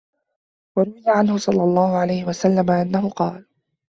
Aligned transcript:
وَرُوِيَ 0.75 1.03
عَنْهُ 1.07 1.37
صَلَّى 1.37 1.63
اللَّهُ 1.63 1.97
عَلَيْهِ 1.97 2.25
وَسَلَّمَ 2.25 2.71
أَنَّهُ 2.71 3.09
قَالَ 3.09 3.45